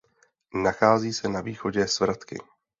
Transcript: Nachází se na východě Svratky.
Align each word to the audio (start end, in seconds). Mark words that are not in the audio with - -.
Nachází 0.55 1.13
se 1.13 1.29
na 1.29 1.41
východě 1.41 1.87
Svratky. 1.87 2.37